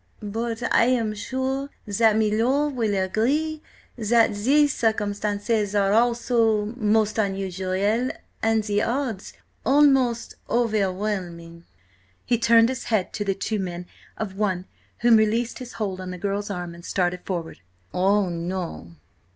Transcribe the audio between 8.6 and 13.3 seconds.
the odds–almost overwhelming!" He turned his head to